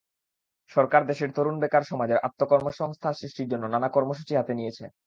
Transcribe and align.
সরকার 0.71 1.01
দেশের 1.05 1.29
তরুণ 1.35 1.55
বেকার 1.61 1.83
সমাজের 1.83 2.23
আত্মকর্মসংস্থান 2.27 3.13
সৃষ্টির 3.13 3.49
জন্য 3.51 3.63
নানা 3.67 3.89
কর্মসূচি 3.95 4.33
হাতে 4.35 4.53
নিয়েছে। 4.55 4.85